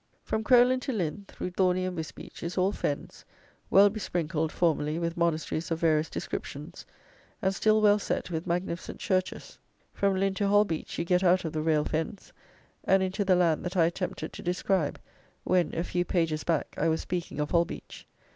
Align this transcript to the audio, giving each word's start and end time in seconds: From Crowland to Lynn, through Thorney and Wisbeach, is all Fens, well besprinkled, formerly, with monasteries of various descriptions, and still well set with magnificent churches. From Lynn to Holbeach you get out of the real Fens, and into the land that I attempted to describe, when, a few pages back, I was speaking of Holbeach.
From 0.23 0.43
Crowland 0.43 0.81
to 0.81 0.91
Lynn, 0.93 1.25
through 1.27 1.51
Thorney 1.51 1.85
and 1.87 1.95
Wisbeach, 1.95 2.41
is 2.41 2.57
all 2.57 2.71
Fens, 2.71 3.23
well 3.69 3.87
besprinkled, 3.87 4.51
formerly, 4.51 4.97
with 4.97 5.15
monasteries 5.15 5.69
of 5.69 5.79
various 5.79 6.09
descriptions, 6.09 6.87
and 7.39 7.53
still 7.53 7.79
well 7.81 7.99
set 7.99 8.31
with 8.31 8.47
magnificent 8.47 8.99
churches. 8.99 9.59
From 9.93 10.15
Lynn 10.19 10.33
to 10.33 10.47
Holbeach 10.47 10.97
you 10.97 11.05
get 11.05 11.23
out 11.23 11.45
of 11.45 11.53
the 11.53 11.61
real 11.61 11.85
Fens, 11.85 12.33
and 12.83 13.03
into 13.03 13.23
the 13.23 13.35
land 13.35 13.63
that 13.63 13.77
I 13.77 13.85
attempted 13.85 14.33
to 14.33 14.41
describe, 14.41 14.99
when, 15.43 15.71
a 15.75 15.83
few 15.83 16.03
pages 16.03 16.43
back, 16.43 16.73
I 16.79 16.89
was 16.89 17.01
speaking 17.01 17.39
of 17.39 17.51
Holbeach. 17.51 18.07